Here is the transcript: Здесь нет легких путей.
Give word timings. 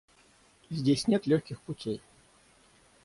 Здесь 0.71 1.07
нет 1.07 1.27
легких 1.27 1.61
путей. 1.61 2.01